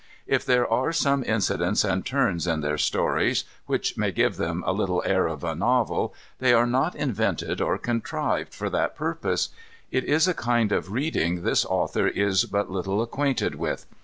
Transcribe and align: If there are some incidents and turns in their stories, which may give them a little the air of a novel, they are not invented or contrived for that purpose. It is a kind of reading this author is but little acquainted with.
If 0.25 0.43
there 0.43 0.67
are 0.67 0.91
some 0.91 1.23
incidents 1.23 1.83
and 1.83 2.03
turns 2.03 2.47
in 2.47 2.61
their 2.61 2.79
stories, 2.79 3.43
which 3.67 3.99
may 3.99 4.11
give 4.11 4.37
them 4.37 4.63
a 4.65 4.73
little 4.73 5.01
the 5.03 5.07
air 5.11 5.27
of 5.27 5.43
a 5.43 5.53
novel, 5.53 6.15
they 6.39 6.53
are 6.53 6.65
not 6.65 6.95
invented 6.95 7.61
or 7.61 7.77
contrived 7.77 8.51
for 8.51 8.67
that 8.71 8.95
purpose. 8.95 9.49
It 9.91 10.05
is 10.05 10.27
a 10.27 10.33
kind 10.33 10.71
of 10.71 10.91
reading 10.91 11.43
this 11.43 11.63
author 11.65 12.07
is 12.07 12.45
but 12.45 12.71
little 12.71 12.99
acquainted 13.03 13.53
with. 13.53 13.85